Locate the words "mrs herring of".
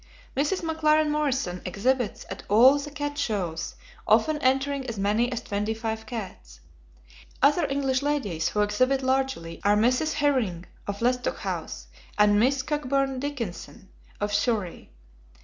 9.77-11.03